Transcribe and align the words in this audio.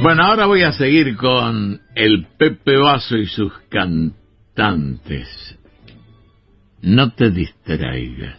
Bueno, 0.00 0.22
ahora 0.22 0.46
voy 0.46 0.62
a 0.62 0.72
seguir 0.72 1.16
con 1.16 1.80
el 1.96 2.26
Pepe 2.38 2.76
Vaso 2.76 3.16
y 3.16 3.26
sus 3.26 3.52
cantantes. 3.68 5.28
No 6.80 7.12
te 7.12 7.30
distraigas. 7.30 8.38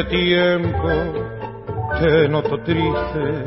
Hace 0.00 0.04
tiempo 0.04 0.88
te 1.98 2.28
noto 2.28 2.58
triste, 2.60 3.44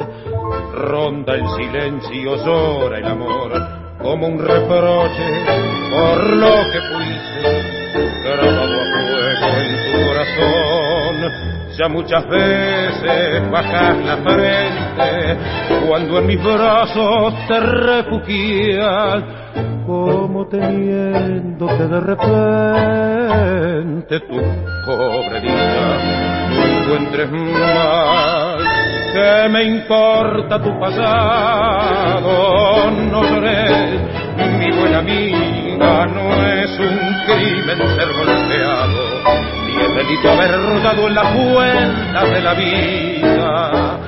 ronda 0.73 1.33
el 1.33 1.47
silencio, 1.55 2.35
llora 2.45 2.97
el 2.99 3.05
amor, 3.05 3.51
como 3.99 4.27
un 4.27 4.39
reproche 4.39 5.45
por 5.89 6.29
lo 6.29 6.53
que 6.71 6.81
fuiste, 6.81 8.01
grabado 8.23 8.73
a 8.73 8.85
fuego 8.91 9.47
en 9.57 9.91
tu 9.91 9.97
corazón. 10.07 11.15
Ya 11.77 11.87
muchas 11.87 12.27
veces 12.29 13.49
bajas 13.49 13.97
la 14.05 14.17
frente 14.17 15.37
cuando 15.87 16.19
en 16.19 16.27
mis 16.27 16.43
brazos 16.43 17.33
te 17.47 17.59
refugias 17.59 19.23
como 19.85 20.47
teniéndote 20.47 21.87
de 21.87 21.99
repente 21.99 22.19
tu 24.21 24.41
pobre 24.85 25.41
dicha 25.41 25.97
no 26.49 26.63
encuentres 26.65 27.31
mal 27.31 28.57
que 29.13 29.49
me 29.49 29.63
importa 29.63 30.61
tu 30.61 30.79
pasado. 30.79 32.31
No 33.11 33.23
llores 33.23 34.01
mi 34.57 34.71
buena 34.71 34.99
amiga 34.99 36.05
no 36.07 36.45
es 36.47 36.79
un 36.79 36.97
crimen 37.25 37.77
ser 37.77 38.09
golpeado 38.13 39.03
ni 39.67 39.73
es 39.81 39.95
delito 39.95 40.31
haber 40.31 40.51
rodado 40.51 41.07
en 41.07 41.15
la 41.15 41.23
vuelta 41.33 42.25
de 42.25 42.41
la 42.41 42.53
vida 42.53 43.99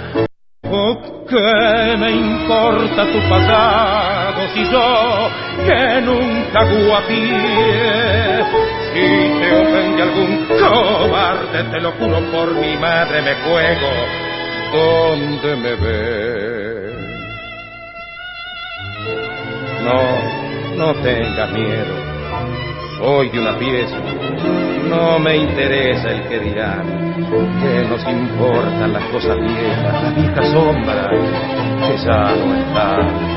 ¿Qué 1.36 1.98
me 1.98 2.12
importa 2.12 3.12
tu 3.12 3.20
pasado 3.28 4.48
si 4.54 4.64
yo 4.72 5.30
que 5.66 6.02
nunca 6.02 6.64
guapié? 6.64 8.42
Si 8.94 9.40
te 9.42 9.52
ofende 9.52 10.02
algún 10.02 10.48
cobarde, 10.58 11.64
te 11.66 11.82
lo 11.82 11.92
juro 11.92 12.22
por 12.32 12.56
mi 12.56 12.78
madre 12.78 13.22
me 13.22 13.36
juego 13.44 13.90
donde 14.72 15.56
me 15.58 15.76
ves. 15.76 16.96
No, 19.84 20.78
no 20.78 20.94
tengas 21.02 21.52
miedo, 21.52 21.96
soy 22.98 23.28
de 23.28 23.40
una 23.42 23.58
pieza, 23.58 23.98
no 24.90 25.20
me 25.20 25.38
interesa 25.38 26.12
el 26.12 26.28
que 26.28 26.40
dirán. 26.40 27.16
Que 27.62 27.86
nos 27.90 28.04
importan 28.08 28.94
las 28.94 29.04
cosas 29.06 29.38
viejas, 29.40 30.04
las 30.04 30.16
viejas 30.16 30.48
sombras 30.52 31.08
que 31.88 31.98
ya 32.06 32.36
no 32.36 32.56
están. 32.56 33.36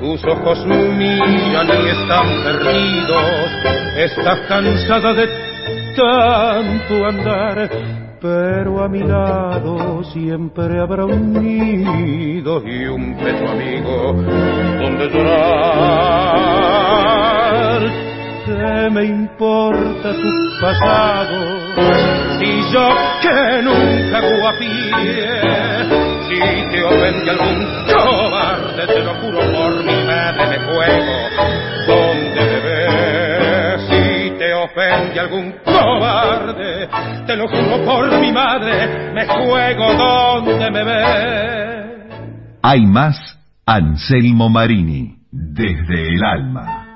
Tus 0.00 0.24
ojos 0.24 0.64
miran 0.66 1.68
y 1.68 1.88
están 1.88 2.26
perdidos, 2.44 3.50
estás 3.96 4.38
cansada 4.48 5.12
de 5.12 5.28
tanto 5.96 7.04
andar, 7.04 7.68
pero 8.20 8.84
a 8.84 8.88
mi 8.88 9.00
lado 9.00 10.04
siempre 10.04 10.80
habrá 10.80 11.04
un 11.04 11.32
nido 11.32 12.62
y 12.66 12.86
un 12.86 13.16
pecho 13.16 13.48
amigo 13.48 14.12
donde 14.80 15.08
llorar 15.08 16.58
¿Qué 18.48 18.88
me 18.90 19.04
importa 19.04 20.10
tu 20.14 20.60
pasado? 20.62 21.58
Si 22.38 22.72
yo 22.72 22.88
que 23.20 23.62
nunca 23.62 24.20
guapié, 24.40 25.28
si 26.26 26.40
te 26.70 26.82
ofende 26.82 27.30
algún 27.30 27.66
cobarde, 27.92 28.86
te 28.86 29.04
lo 29.04 29.14
juro 29.16 29.38
por 29.52 29.84
mi 29.84 30.02
madre 30.06 30.46
me 30.48 30.58
juego, 30.64 31.12
donde 31.88 32.40
me 32.40 32.60
ves. 32.60 33.82
Si 33.90 34.30
te 34.38 34.54
ofende 34.54 35.20
algún 35.20 35.52
cobarde, 35.62 36.88
te 37.26 37.36
lo 37.36 37.48
juro 37.48 37.84
por 37.84 38.18
mi 38.18 38.32
madre, 38.32 39.12
me 39.12 39.26
juego 39.26 39.92
donde 39.92 40.70
me 40.70 40.84
ves. 40.84 42.58
Hay 42.62 42.86
más 42.86 43.38
Anselmo 43.66 44.48
Marini, 44.48 45.18
desde 45.30 46.14
el 46.14 46.24
alma. 46.24 46.87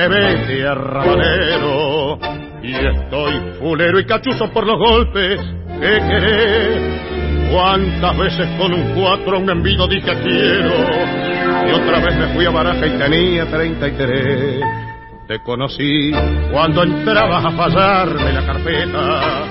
De 0.00 0.08
pebete 0.08 0.66
arrabanero. 0.66 2.18
Y 2.62 2.74
estoy 2.74 3.32
fulero 3.58 3.98
y 3.98 4.06
cachuzo 4.06 4.50
por 4.52 4.66
los 4.66 4.78
golpes 4.78 5.40
que 5.80 5.98
querés. 5.98 7.50
Cuántas 7.50 8.18
veces 8.18 8.48
con 8.58 8.72
un 8.72 8.94
cuatro 8.94 9.38
un 9.38 9.50
envido 9.50 9.86
dije 9.88 10.12
quiero. 10.22 10.74
Y 11.66 11.72
otra 11.72 12.00
vez 12.00 12.16
me 12.16 12.34
fui 12.34 12.44
a 12.46 12.50
baraja 12.50 12.86
y 12.86 12.90
tenía 12.98 13.46
treinta 13.46 13.88
y 13.88 13.92
tres. 13.92 14.60
Te 15.26 15.38
conocí 15.44 16.12
cuando 16.52 16.82
entrabas 16.82 17.44
a 17.44 17.50
fallarme 17.52 18.32
la 18.32 18.44
carpeta. 18.44 19.44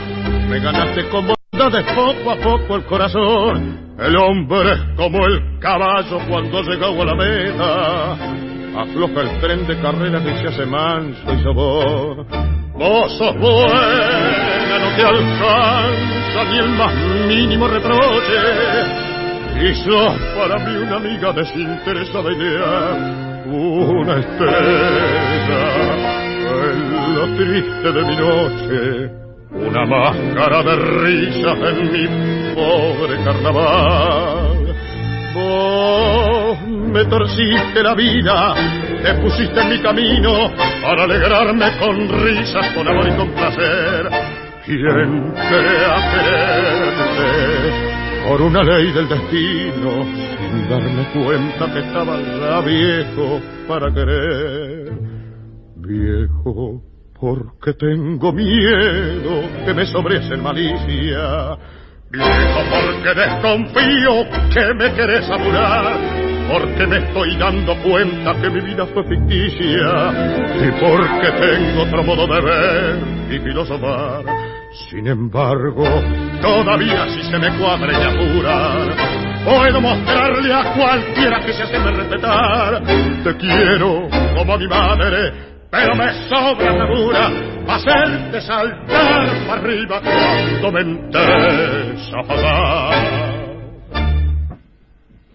Me 0.49 0.59
ganaste 0.59 1.09
con 1.09 1.27
bondades 1.27 1.85
poco 1.93 2.31
a 2.31 2.35
poco 2.37 2.75
el 2.75 2.85
corazón. 2.85 3.89
El 3.99 4.15
hombre 4.15 4.73
es 4.73 4.79
como 4.95 5.25
el 5.25 5.59
caballo 5.59 6.19
cuando 6.29 6.61
llegado 6.63 7.01
a 7.01 7.05
la 7.05 7.15
meta 7.15 8.48
afloja 8.75 9.21
el 9.21 9.39
tren 9.39 9.67
de 9.67 9.79
carreras 9.81 10.23
y 10.23 10.41
se 10.41 10.47
hace 10.47 10.65
manso 10.65 11.33
y 11.33 11.43
sabor. 11.43 12.25
Vos 12.73 13.17
sos 13.17 13.35
buena, 13.39 14.79
no 14.79 14.95
te 14.95 15.03
alcanza 15.03 16.43
ni 16.51 16.59
el 16.59 16.69
más 16.69 16.95
mínimo 17.27 17.67
reproche. 17.67 18.39
y 19.61 19.75
sos 19.75 20.15
para 20.37 20.57
mí 20.59 20.77
una 20.77 20.95
amiga 20.95 21.33
desinteresada 21.33 22.31
idea, 22.31 23.43
una 23.47 24.19
estrella 24.19 25.39
en 26.71 27.15
lo 27.15 27.25
triste 27.35 27.91
de 27.91 28.03
mi 28.03 28.15
noche, 28.15 29.11
una 29.51 29.85
máscara 29.85 30.63
de 30.63 30.75
risa 30.75 31.51
en 31.69 31.91
mi 31.91 32.55
pobre 32.55 33.23
carnaval. 33.23 34.75
Vos 35.33 36.78
me 36.91 37.05
torciste 37.05 37.83
la 37.83 37.93
vida, 37.93 38.53
te 39.03 39.13
pusiste 39.15 39.61
en 39.61 39.69
mi 39.69 39.79
camino 39.81 40.51
para 40.81 41.03
alegrarme 41.03 41.77
con 41.77 42.09
risas, 42.23 42.73
con 42.73 42.87
amor 42.87 43.07
y 43.07 43.15
con 43.15 43.29
placer. 43.31 44.09
Y 44.67 44.73
entré 44.73 45.85
a 45.85 46.11
quererte 46.11 47.59
por 48.27 48.41
una 48.41 48.63
ley 48.63 48.91
del 48.91 49.07
destino, 49.07 50.05
sin 50.37 50.69
darme 50.69 51.05
cuenta 51.13 51.73
que 51.73 51.79
estaba 51.79 52.19
ya 52.19 52.61
viejo 52.61 53.41
para 53.67 53.91
querer. 53.93 54.91
Viejo, 55.77 56.81
porque 57.19 57.73
tengo 57.73 58.31
miedo 58.31 59.41
que 59.65 59.73
me 59.73 59.83
en 59.83 60.43
malicia. 60.43 61.57
Viejo, 62.11 62.61
porque 62.69 63.19
desconfío 63.19 64.25
que 64.53 64.73
me 64.75 64.93
querés 64.93 65.29
apurar. 65.29 66.28
Porque 66.51 66.87
me 66.87 66.97
estoy 66.97 67.37
dando 67.37 67.75
cuenta 67.83 68.33
que 68.41 68.49
mi 68.49 68.61
vida 68.61 68.85
fue 68.87 69.03
ficticia. 69.03 70.11
Y 70.55 70.71
porque 70.79 71.31
tengo 71.39 71.83
otro 71.83 72.03
modo 72.03 72.27
de 72.27 72.41
ver 72.41 72.99
y 73.31 73.39
filosofar 73.39 74.23
sin 74.89 75.07
embargo, 75.07 75.83
todavía 76.41 77.07
si 77.09 77.23
se 77.23 77.39
me 77.39 77.49
cuadra 77.57 77.91
y 77.91 78.03
apurar, 78.03 78.95
puedo 79.43 79.81
mostrarle 79.81 80.53
a 80.53 80.73
cualquiera 80.73 81.39
que 81.43 81.53
se 81.53 81.63
hace 81.63 81.77
respetar. 81.77 82.83
Te 83.23 83.37
quiero 83.37 84.07
como 84.35 84.57
mi 84.57 84.67
madre, 84.67 85.33
pero 85.71 85.95
me 85.95 86.13
sobra 86.29 86.85
dura 86.85 87.31
hacerte 87.67 88.41
saltar 88.41 89.47
para 89.47 89.61
arriba 89.61 90.01
cuando 90.61 90.71
me 90.71 91.17
a 92.13 92.23
pasar. 92.23 93.28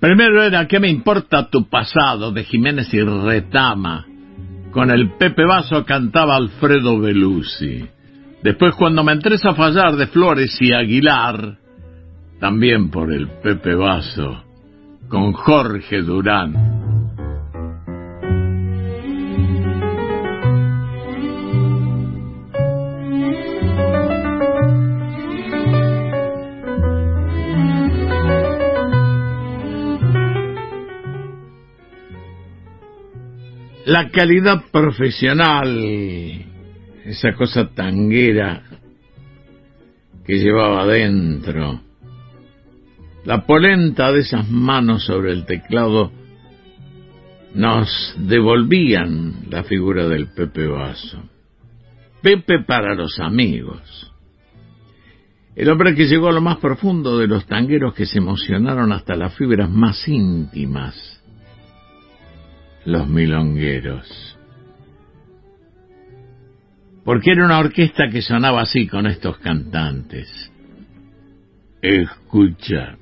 Primero 0.04 0.42
era 0.42 0.68
¿Qué 0.68 0.78
me 0.80 0.90
importa 0.90 1.48
tu 1.48 1.66
pasado? 1.70 2.30
de 2.30 2.44
Jiménez 2.44 2.92
y 2.92 3.00
Retama. 3.00 4.04
Con 4.70 4.90
el 4.90 5.12
Pepe 5.12 5.46
Vaso 5.46 5.82
cantaba 5.86 6.36
Alfredo 6.36 7.00
Belusi. 7.00 7.86
Después 8.42 8.74
cuando 8.74 9.02
me 9.02 9.12
entres 9.12 9.42
a 9.46 9.54
fallar 9.54 9.96
de 9.96 10.06
Flores 10.08 10.58
y 10.60 10.74
Aguilar, 10.74 11.56
también 12.38 12.90
por 12.90 13.14
el 13.14 13.28
Pepe 13.42 13.74
Vaso, 13.74 14.44
con 15.08 15.32
Jorge 15.32 16.02
Durán. 16.02 16.83
La 33.94 34.10
calidad 34.10 34.64
profesional 34.72 35.78
esa 37.04 37.32
cosa 37.34 37.68
tanguera 37.68 38.64
que 40.26 40.40
llevaba 40.40 40.82
adentro, 40.82 41.80
la 43.24 43.46
polenta 43.46 44.10
de 44.10 44.22
esas 44.22 44.50
manos 44.50 45.04
sobre 45.04 45.30
el 45.30 45.46
teclado 45.46 46.10
nos 47.54 48.16
devolvían 48.18 49.44
la 49.48 49.62
figura 49.62 50.08
del 50.08 50.26
Pepe 50.26 50.66
Vaso. 50.66 51.22
Pepe 52.20 52.64
para 52.66 52.96
los 52.96 53.20
amigos. 53.20 54.12
El 55.54 55.68
hombre 55.68 55.94
que 55.94 56.08
llegó 56.08 56.30
a 56.30 56.32
lo 56.32 56.40
más 56.40 56.56
profundo 56.56 57.16
de 57.16 57.28
los 57.28 57.46
tangueros 57.46 57.94
que 57.94 58.06
se 58.06 58.18
emocionaron 58.18 58.90
hasta 58.90 59.14
las 59.14 59.36
fibras 59.36 59.70
más 59.70 60.08
íntimas, 60.08 61.13
los 62.84 63.08
milongueros 63.08 64.34
porque 67.04 67.32
era 67.32 67.44
una 67.44 67.58
orquesta 67.58 68.08
que 68.10 68.22
sonaba 68.22 68.62
así 68.62 68.86
con 68.86 69.06
estos 69.06 69.38
cantantes. 69.38 70.50
Escucha. 71.82 72.96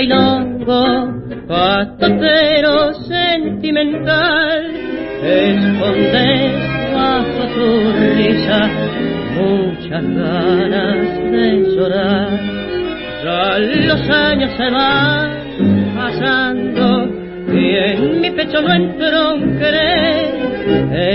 bailongo, 0.00 1.12
pastotero 1.46 2.94
sentimental, 3.04 4.62
escondes 5.22 6.52
bajo 6.94 7.42
tu 7.54 7.68
risa 8.16 8.60
muchas 9.36 10.02
ganas 10.02 11.06
de 11.32 11.46
llorar. 11.76 12.28
Ya 13.22 13.58
los 13.58 14.08
años 14.08 14.50
se 14.56 14.70
van 14.70 15.30
pasando 15.94 17.08
y 17.52 17.76
en 17.76 18.20
mi 18.22 18.30
pecho 18.30 18.62
no 18.62 18.72
entronqueré, 18.72 20.30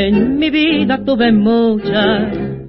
en 0.05 0.37
mi 0.37 0.49
vida 0.51 0.99
tuve 1.03 1.31
muchas 1.31 2.44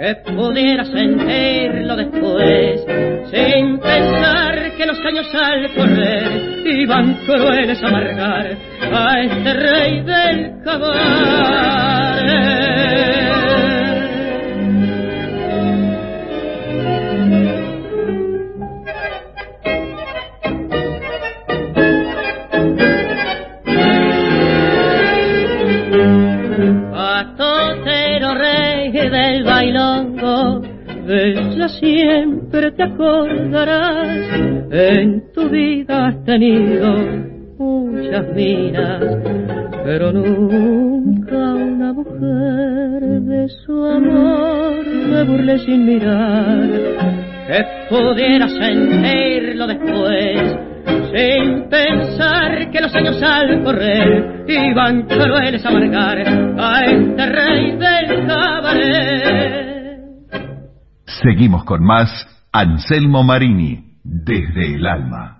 que 0.00 0.14
pudiera 0.32 0.82
sentirlo 0.86 1.94
después, 1.94 2.86
sin 3.30 3.78
pensar 3.78 4.72
que 4.74 4.86
los 4.86 4.98
años 5.00 5.26
al 5.34 5.74
correr 5.74 6.66
iban 6.66 7.14
crueles 7.26 7.82
a 7.82 7.88
amargar 7.88 8.56
a 8.92 9.20
este 9.20 9.52
rey 9.52 10.00
del 10.00 10.62
cabaret. 10.64 11.19
Te 32.80 32.84
acordarás, 32.84 34.26
en 34.70 35.30
tu 35.34 35.50
vida 35.50 36.06
has 36.06 36.24
tenido 36.24 36.96
muchas 37.58 38.34
minas, 38.34 39.02
pero 39.84 40.10
nunca 40.10 41.36
una 41.36 41.92
mujer 41.92 43.02
de 43.20 43.48
su 43.66 43.84
amor 43.84 44.86
me 44.86 45.24
burle 45.24 45.58
sin 45.58 45.84
mirar, 45.84 46.70
que 47.48 47.64
pudiera 47.90 48.48
sentirlo 48.48 49.66
después, 49.66 50.56
sin 51.12 51.68
pensar 51.68 52.70
que 52.70 52.80
los 52.80 52.94
años 52.94 53.22
al 53.22 53.62
correr 53.62 54.46
iban 54.48 55.02
crueles 55.02 55.66
a 55.66 55.68
amargar 55.68 56.18
a 56.58 56.84
este 56.86 57.26
rey 57.26 57.72
del 57.72 58.26
cabaret. 58.26 60.00
Seguimos 61.22 61.64
con 61.64 61.84
más 61.84 62.39
Anselmo 62.52 63.22
Marini, 63.22 63.98
desde 64.02 64.74
el 64.74 64.86
alma. 64.86 65.39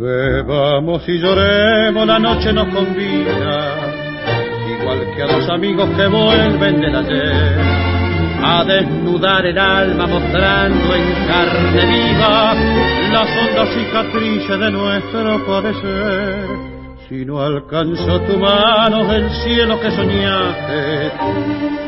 Y 0.00 1.18
lloremos, 1.18 2.06
la 2.06 2.18
noche 2.20 2.52
nos 2.52 2.72
convida, 2.72 3.74
igual 4.80 5.00
que 5.14 5.22
a 5.22 5.26
dos 5.26 5.48
amigos 5.48 5.90
que 5.96 6.06
vuelven 6.06 6.80
del 6.80 6.94
ayer, 6.94 7.60
a 8.40 8.64
desnudar 8.64 9.44
el 9.44 9.58
alma 9.58 10.06
mostrando 10.06 10.94
en 10.94 11.26
carne 11.26 11.86
viva 11.86 12.54
las 13.10 13.28
hondas 13.38 13.68
cicatrices 13.74 14.60
de 14.60 14.70
nuestro 14.70 15.44
padecer. 15.44 16.46
Si 17.08 17.24
no 17.24 17.40
alcanzó 17.40 18.20
tu 18.20 18.38
mano 18.38 19.12
el 19.12 19.28
cielo 19.30 19.80
que 19.80 19.90
soñaste, 19.90 21.10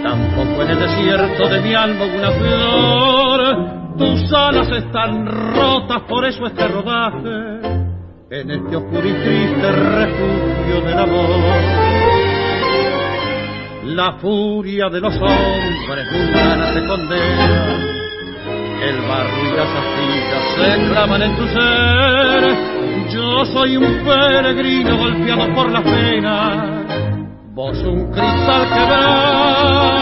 tampoco 0.02 0.62
en 0.62 0.70
el 0.70 0.80
desierto 0.80 1.48
de 1.48 1.60
mi 1.60 1.74
alma 1.74 2.06
una 2.06 2.30
flor. 2.32 3.80
Tus 3.98 4.32
alas 4.32 4.68
están 4.68 5.26
rotas, 5.26 6.02
por 6.08 6.24
eso 6.24 6.46
este 6.46 6.66
rodaje 6.66 7.69
en 8.30 8.48
este 8.48 8.76
oscuro 8.76 9.08
y 9.08 9.12
triste 9.12 9.72
refugio 9.72 10.80
del 10.82 10.98
amor. 10.98 11.30
La 13.86 14.12
furia 14.20 14.88
de 14.88 15.00
los 15.00 15.16
hombres 15.16 16.12
mundanas 16.12 16.72
te 16.74 16.86
condena, 16.86 17.74
el 18.84 19.00
barro 19.08 19.42
y 19.42 19.50
las 19.56 19.68
astillas 19.68 20.44
se 20.54 20.88
clavan 20.88 21.22
en 21.22 21.36
tu 21.36 21.44
ser. 21.48 22.56
Yo 23.12 23.44
soy 23.46 23.76
un 23.76 24.04
peregrino 24.04 24.96
golpeado 24.96 25.52
por 25.52 25.72
la 25.72 25.82
pena, 25.82 26.84
vos 27.52 27.82
un 27.82 28.12
cristal 28.12 28.68
quebrado, 28.68 29.98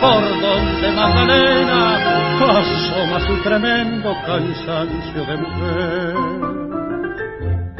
por 0.00 0.22
donde 0.40 0.92
Magdalena 0.92 1.96
asoma 2.38 3.20
su 3.26 3.42
tremendo 3.42 4.14
cansancio 4.24 5.24
de 5.26 5.36
mujer 5.36 6.47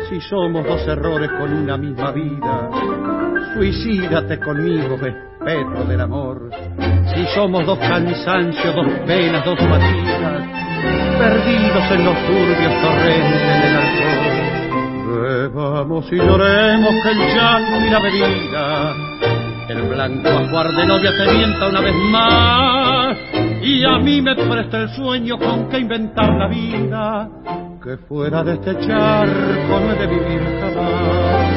si 0.08 0.20
somos 0.22 0.64
dos 0.64 0.86
errores 0.86 1.30
con 1.38 1.52
una 1.52 1.76
misma 1.76 2.10
vida. 2.12 2.70
Suicídate 3.54 4.38
conmigo, 4.38 4.96
respeto 4.96 5.84
del 5.84 6.00
amor. 6.00 6.50
Si 7.14 7.26
somos 7.34 7.66
dos 7.66 7.78
cansancios, 7.78 8.74
dos 8.74 8.86
penas, 9.06 9.44
dos 9.44 9.58
fatigas, 9.58 10.42
perdidos 11.18 11.90
en 11.90 12.04
los 12.04 12.16
turbios 12.26 12.82
torrentes 12.82 13.62
del 13.62 13.76
alcohol. 13.76 14.38
Bebamos 15.22 16.12
y 16.12 16.16
lloremos 16.16 16.94
que 17.02 17.10
el 17.10 17.18
llanto 17.34 17.86
y 17.86 17.90
la 17.90 18.00
bebida, 18.00 18.94
el 19.68 19.82
blanco 19.82 20.28
ajuar 20.28 20.72
de 20.72 20.86
novia 20.86 21.10
te 21.16 21.32
mienta 21.32 21.68
una 21.68 21.80
vez 21.80 21.94
más, 21.94 23.16
y 23.62 23.84
a 23.84 23.98
mí 23.98 24.22
me 24.22 24.34
presta 24.34 24.82
el 24.82 24.88
sueño 24.90 25.38
con 25.38 25.68
que 25.68 25.78
inventar 25.78 26.30
la 26.34 26.48
vida 26.48 27.28
que 27.88 27.96
fuera 27.96 28.44
de 28.44 28.52
este 28.52 28.78
charco 28.80 29.80
no 29.80 29.92
he 29.92 29.94
de 29.94 30.06
vivir 30.08 30.42
jamás. 30.60 31.52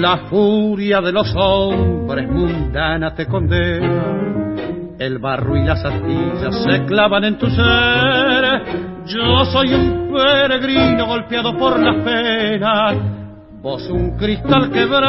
La 0.00 0.16
furia 0.28 1.00
de 1.00 1.12
los 1.12 1.32
hombres 1.36 2.28
mundanas 2.28 3.14
te 3.14 3.26
condena, 3.26 4.96
el 4.98 5.20
barro 5.20 5.56
y 5.56 5.62
las 5.62 5.84
astillas 5.84 6.60
se 6.60 6.84
clavan 6.86 7.22
en 7.22 7.38
tu 7.38 7.48
ser. 7.48 8.64
Yo 9.06 9.44
soy 9.44 9.72
un 9.72 10.12
peregrino 10.12 11.06
golpeado 11.06 11.56
por 11.56 11.78
las 11.78 11.94
penas, 12.02 12.96
vos 13.62 13.88
un 13.88 14.16
cristal 14.16 14.72
quebrado, 14.72 15.08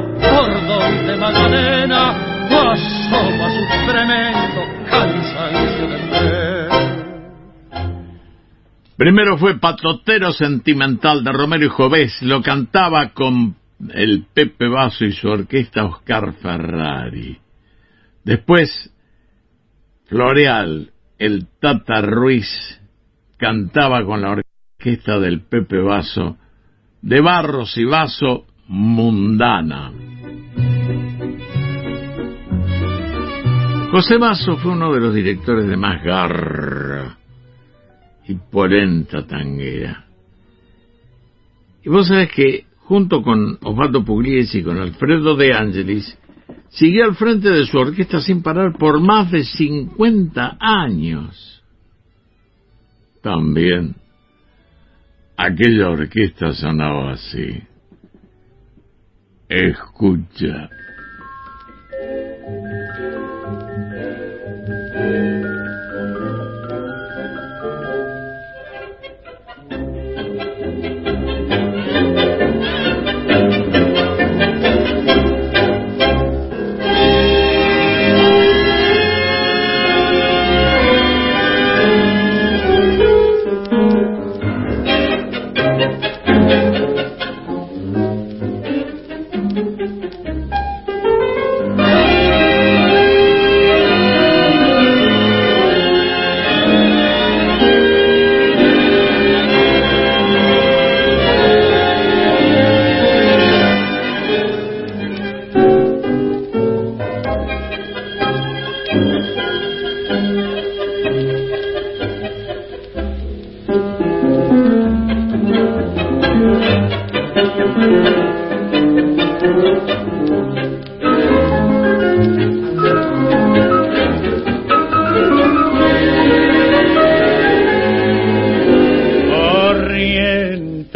por 0.00 0.66
donde 0.68 1.16
Magdalena 1.16 2.14
asoma 2.48 3.50
su 3.50 3.66
tremendo 3.90 4.60
cansancio 4.88 5.88
de. 5.88 6.11
Primero 9.02 9.36
fue 9.36 9.58
Patotero 9.58 10.30
Sentimental 10.30 11.24
de 11.24 11.32
Romero 11.32 11.64
y 11.64 11.68
Jovés, 11.68 12.22
lo 12.22 12.40
cantaba 12.40 13.08
con 13.08 13.56
el 13.92 14.26
Pepe 14.32 14.68
Basso 14.68 15.04
y 15.04 15.10
su 15.10 15.26
orquesta 15.26 15.86
Oscar 15.86 16.34
Ferrari. 16.34 17.36
Después, 18.22 18.94
Floreal, 20.04 20.92
el 21.18 21.48
Tata 21.60 22.00
Ruiz, 22.00 22.46
cantaba 23.38 24.04
con 24.04 24.20
la 24.20 24.36
orquesta 24.36 25.18
del 25.18 25.40
Pepe 25.46 25.80
Basso, 25.80 26.36
de 27.00 27.20
Barros 27.20 27.76
y 27.76 27.84
Vaso 27.84 28.46
Mundana. 28.68 29.90
José 33.90 34.16
Basso 34.16 34.58
fue 34.58 34.70
uno 34.70 34.94
de 34.94 35.00
los 35.00 35.12
directores 35.12 35.66
de 35.66 35.76
más 35.76 36.04
garra 36.04 37.18
y 38.32 38.38
polenta 38.50 39.26
tanguera. 39.26 40.06
Y 41.84 41.88
vos 41.88 42.08
sabés 42.08 42.30
que, 42.32 42.64
junto 42.78 43.22
con 43.22 43.58
Osvaldo 43.62 44.04
Pugliese 44.04 44.58
y 44.58 44.62
con 44.62 44.78
Alfredo 44.78 45.36
de 45.36 45.52
Angelis, 45.52 46.18
siguió 46.70 47.04
al 47.04 47.14
frente 47.14 47.50
de 47.50 47.66
su 47.66 47.78
orquesta 47.78 48.20
sin 48.20 48.42
parar 48.42 48.78
por 48.78 49.00
más 49.00 49.30
de 49.30 49.44
50 49.44 50.56
años. 50.60 51.62
También, 53.22 53.94
aquella 55.36 55.90
orquesta 55.90 56.52
sonaba 56.54 57.12
así. 57.12 57.62
Escucha. 59.48 60.70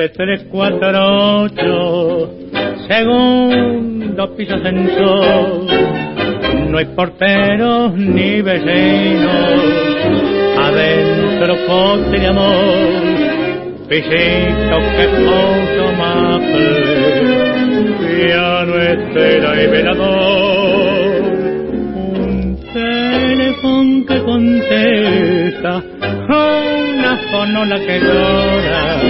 348, 0.07 2.31
segundo 2.89 4.37
piso 4.37 4.55
ascensor. 4.55 5.67
No 6.71 6.79
hay 6.79 6.87
porteros 6.87 7.93
ni 7.95 8.41
vecinos, 8.41 9.61
adentro 10.59 11.57
coche 11.67 12.19
de 12.19 12.27
amor 12.27 13.26
pisito 13.89 14.77
que 14.97 15.07
puso 15.15 15.85
maple, 15.97 16.81
piano, 18.01 18.75
estela 18.79 19.63
y 19.63 19.67
velador. 19.69 21.23
Un 22.17 22.59
teléfono 22.73 24.07
que 24.07 24.19
contesta, 24.23 25.83
una 26.29 27.17
fonola 27.31 27.79
que 27.79 28.01
llora, 28.01 29.01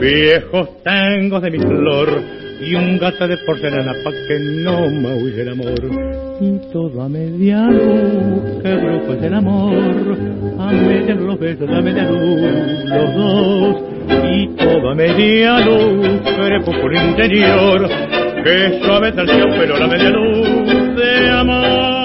viejos 0.00 0.82
tangos 0.84 1.42
de 1.42 1.50
mi 1.50 1.58
flor 1.58 2.35
y 2.60 2.74
un 2.74 2.98
gato 2.98 3.26
de 3.28 3.36
porcelana 3.38 3.92
pa' 4.02 4.12
que 4.28 4.38
no 4.38 4.90
maulle 4.90 5.42
el 5.42 5.48
amor. 5.50 5.74
Y 6.40 6.58
todo 6.72 7.02
a 7.02 7.08
media 7.08 7.62
luz, 7.66 8.62
que 8.62 8.74
brujo 8.74 9.12
es 9.14 9.22
el 9.22 9.34
amor, 9.34 10.18
a 10.58 10.72
media 10.72 11.14
los 11.14 11.38
besos, 11.38 11.68
a 11.68 11.80
media 11.80 12.04
luz 12.10 12.84
los 12.84 13.14
dos. 13.14 13.76
Y 14.08 14.48
todo 14.56 14.90
a 14.90 14.94
media 14.94 15.60
luz, 15.60 16.20
por 16.80 16.94
interior, 16.94 17.88
que 18.44 18.80
suave 18.84 19.12
pero 19.12 19.78
la 19.78 19.86
media 19.86 20.10
luz 20.10 20.96
de 20.96 21.30
amor. 21.30 21.95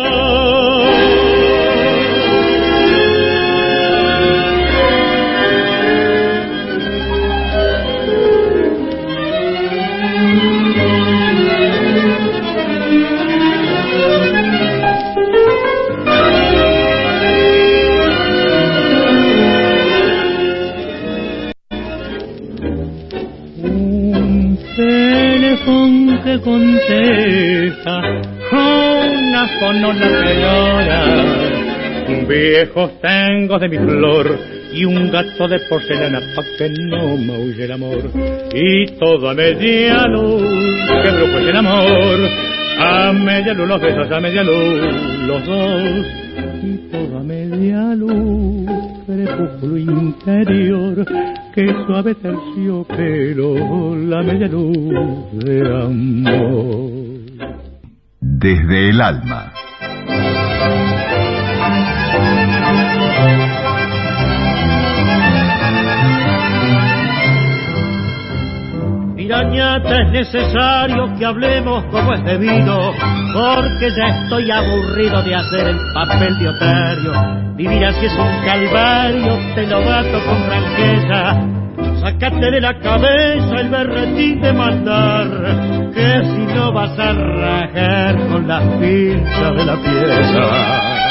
Una 29.72 29.94
fonola 29.94 30.24
que 30.24 30.34
llora. 30.42 32.28
Viejos 32.28 32.92
tengo 33.02 33.60
de 33.60 33.70
mi 33.70 33.78
flor 33.78 34.40
y 34.74 34.86
un 34.86 35.12
gato 35.12 35.48
de 35.48 35.60
porcelana 35.70 36.20
pa' 36.36 36.44
que 36.58 36.70
no 36.70 37.18
maulle 37.18 37.66
el 37.66 37.72
amor. 37.72 38.12
Y 38.54 38.86
todo 38.98 39.30
a 39.30 39.34
media 39.34 40.08
luz, 40.08 40.44
que 41.04 41.12
grupo 41.12 41.38
es 41.40 41.48
el 41.48 41.56
amor. 41.56 42.20
A 42.80 43.14
media 43.14 43.54
luz 43.54 43.68
los 43.68 43.82
besos, 43.82 44.12
a 44.12 44.20
media 44.20 44.44
luz 44.44 44.80
los 45.28 45.46
dos. 45.46 46.06
Y 46.64 46.78
todo 46.92 47.18
a 47.20 47.24
media 47.24 47.96
luz, 47.96 48.70
crepúsculo 49.06 49.78
interior 49.78 51.06
que 51.54 51.68
suave 51.86 52.16
terciopelo 52.16 53.96
la 53.96 54.24
media 54.24 54.48
luz 54.48 55.44
de 55.44 55.62
amor. 55.68 57.11
Desde 58.42 58.90
el 58.90 59.00
alma. 59.00 59.54
Irañata, 69.16 70.02
es 70.02 70.12
necesario 70.12 71.16
que 71.20 71.26
hablemos 71.26 71.86
como 71.92 72.14
es 72.14 72.24
debido, 72.26 72.94
porque 73.34 73.92
ya 73.96 74.24
estoy 74.24 74.50
aburrido 74.50 75.22
de 75.22 75.36
hacer 75.36 75.68
el 75.68 75.78
papel 75.94 76.38
de 76.40 76.50
otario 76.50 77.42
Vivir 77.56 77.86
así 77.86 78.08
es 78.08 78.14
un 78.14 78.44
calvario, 78.44 79.38
te 79.54 79.68
lo 79.68 79.86
bato 79.86 80.20
con 80.26 80.44
franqueza. 80.46 81.61
Sácate 82.02 82.52
de 82.52 82.62
la 82.62 82.80
cabeza 82.80 83.56
el 83.60 83.70
berretín 83.70 84.42
de 84.42 84.54
mandar, 84.54 85.28
que 85.94 86.24
si 86.24 86.56
no 86.56 86.72
vas 86.74 86.98
a 86.98 87.14
rajar 87.14 88.28
con 88.28 88.48
las 88.48 88.64
pinzas 88.80 89.56
de 89.56 89.66
la 89.66 89.76
pieza. 89.78 91.02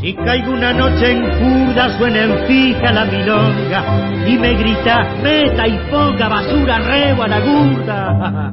Si 0.00 0.14
caigo 0.14 0.52
una 0.52 0.72
noche 0.72 1.12
en 1.12 1.22
Judas 1.32 1.98
suena 1.98 2.22
en 2.24 2.46
fija 2.46 2.90
la 2.90 3.04
milonga 3.04 3.84
y 4.26 4.38
me 4.38 4.54
grita, 4.54 5.04
meta 5.22 5.68
y 5.68 5.78
ponga 5.90 6.28
basura, 6.28 6.78
rebo 6.78 7.22
a 7.22 7.28
la 7.28 7.40
gurda. 7.40 8.52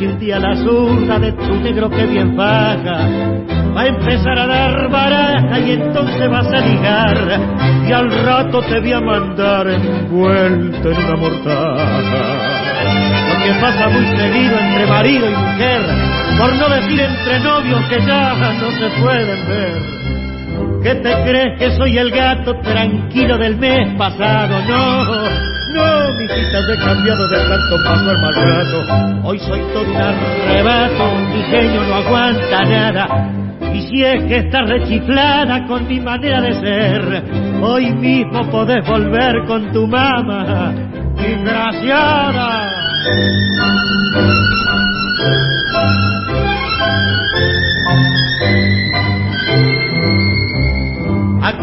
Un 0.00 0.16
día 0.20 0.38
la 0.38 0.54
zurda 0.54 1.18
de 1.18 1.32
tu 1.32 1.56
negro 1.56 1.90
que 1.90 2.06
bien 2.06 2.36
baja 2.36 2.98
va 3.76 3.82
a 3.82 3.86
empezar 3.88 4.38
a 4.38 4.46
dar 4.46 4.88
baraja 4.90 5.58
y 5.58 5.72
entonces 5.72 6.30
vas 6.30 6.46
a 6.46 6.60
ligar. 6.60 7.40
Y 7.84 7.92
al 7.92 8.08
rato 8.24 8.62
te 8.62 8.78
voy 8.78 8.92
a 8.92 9.00
mandar 9.00 9.66
envuelto 9.68 10.90
en 10.90 10.96
una 10.98 11.16
mortaja. 11.16 11.98
Lo 13.28 13.44
que 13.44 13.60
pasa 13.60 13.88
muy 13.88 14.06
seguido 14.16 14.56
entre 14.58 14.86
marido 14.86 15.26
y 15.26 15.34
mujer, 15.34 15.80
por 16.38 16.54
no 16.54 16.68
decir 16.68 17.00
entre 17.00 17.40
novios 17.40 17.80
que 17.88 18.00
ya 18.06 18.34
no 18.34 18.70
se 18.70 19.00
pueden 19.00 19.48
ver 19.48 19.97
¿Qué 20.88 20.94
te 20.94 21.12
crees 21.22 21.58
que 21.58 21.70
soy 21.76 21.98
el 21.98 22.10
gato 22.10 22.54
tranquilo 22.62 23.36
del 23.36 23.58
mes 23.58 23.94
pasado? 23.98 24.58
No, 24.66 25.04
no, 25.04 26.14
mi 26.14 26.24
hijita, 26.24 26.60
he 26.60 26.78
cambiado 26.78 27.28
de 27.28 27.36
tanto 27.36 27.76
paso 27.84 28.08
al 28.08 28.22
maltrato. 28.22 29.28
Hoy 29.28 29.38
soy 29.38 29.60
todo 29.74 29.82
un 29.82 29.96
arrebato, 29.96 31.14
mi 31.30 31.42
genio 31.42 31.82
no 31.82 31.94
aguanta 31.94 32.62
nada. 32.62 33.30
Y 33.74 33.82
si 33.82 34.02
es 34.02 34.24
que 34.24 34.36
estás 34.38 34.66
rechiflada 34.66 35.66
con 35.66 35.86
mi 35.86 36.00
manera 36.00 36.40
de 36.40 36.54
ser, 36.54 37.22
hoy 37.60 37.92
mismo 37.92 38.50
podés 38.50 38.82
volver 38.88 39.44
con 39.46 39.70
tu 39.70 39.86
mamá, 39.86 40.72
desgraciada. 41.18 42.70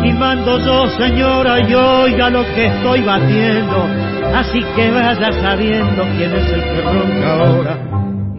Aquí 0.06 0.14
mando 0.14 0.60
yo, 0.60 0.88
señora, 1.00 1.60
y 1.62 1.74
oiga 1.74 2.30
lo 2.30 2.44
que 2.54 2.68
estoy 2.68 3.02
batiendo. 3.02 3.90
Así 4.36 4.64
que 4.76 4.92
vaya 4.92 5.32
sabiendo 5.32 6.04
quién 6.16 6.32
es 6.32 6.52
el 6.52 6.62
que 6.62 6.82
ronca 6.82 7.34
ahora. 7.34 7.78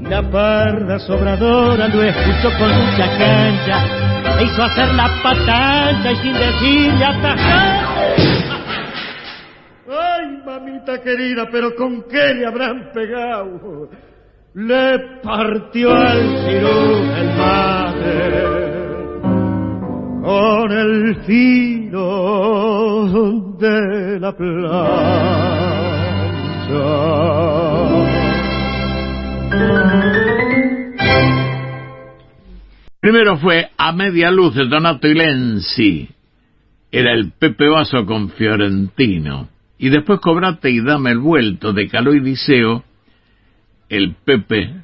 La 0.09 0.23
parda 0.31 0.97
sobradora 1.01 1.89
lo 1.89 2.05
escuchó 2.05 2.57
con 2.57 2.69
mucha 2.71 3.19
cancha. 3.19 3.85
Le 4.37 4.45
hizo 4.45 4.63
hacer 4.63 4.95
la 4.95 5.11
patancha 5.25 6.13
y 6.13 6.17
sin 6.17 6.35
decirle 6.35 7.05
atajar. 7.05 7.87
Ay, 9.89 10.43
mamita 10.47 11.01
querida, 11.03 11.49
pero 11.51 11.75
¿con 11.75 12.05
qué 12.05 12.33
le 12.33 12.47
habrán 12.47 12.93
pegado? 12.95 13.91
Le 14.55 14.99
partió 15.21 15.93
al 15.93 16.47
cirujo 16.47 17.17
el 17.17 17.37
madre 17.37 18.56
con 20.27 20.73
el 20.73 21.17
filo 21.25 22.03
de 23.61 24.19
la 24.19 24.37
plancha. 24.37 24.67
Primero 32.99 33.37
fue 33.37 33.71
A 33.79 33.93
Media 33.93 34.33
Luz 34.33 34.57
de 34.57 34.67
Donato 34.67 35.07
Ilensi. 35.07 36.09
Era 36.91 37.13
el 37.13 37.31
Pepe 37.31 37.69
Vaso 37.69 38.05
con 38.05 38.31
Fiorentino. 38.31 39.49
Y 39.79 39.91
después 39.91 40.19
Cobrate 40.19 40.71
y 40.71 40.81
Dame 40.81 41.13
el 41.13 41.21
Vuelto 41.21 41.73
de 41.73 41.87
Caló 41.87 42.13
y 42.13 42.19
Diceo, 42.19 42.83
el 43.89 44.17
Pepe 44.25 44.75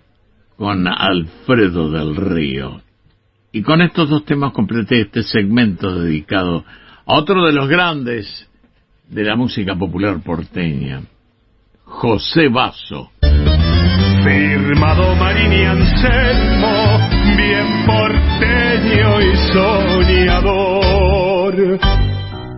con 0.56 0.86
Alfredo 0.86 1.90
del 1.90 2.14
Río. 2.14 2.80
Y 3.52 3.62
con 3.62 3.82
estos 3.82 4.08
dos 4.08 4.24
temas 4.24 4.52
completé 4.52 5.02
este 5.02 5.22
segmento 5.22 6.00
dedicado 6.00 6.64
a 7.04 7.14
otro 7.14 7.44
de 7.44 7.52
los 7.52 7.68
grandes 7.68 8.48
de 9.08 9.24
la 9.24 9.36
música 9.36 9.76
popular 9.76 10.22
porteña, 10.24 11.02
José 11.84 12.48
Basso. 12.48 13.10
Firmado 14.24 15.14
Marini 15.16 15.64
Anselmo, 15.64 16.98
bien 17.36 17.84
porteño 17.84 19.20
y 19.20 19.36
soñador 19.52 20.82